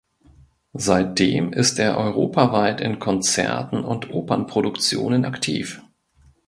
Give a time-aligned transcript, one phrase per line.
[0.73, 5.79] Seitdem ist er europaweit in Konzerten und Opernproduktionen aktiv.